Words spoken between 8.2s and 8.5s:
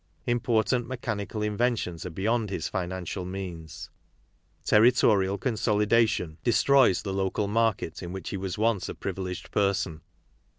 he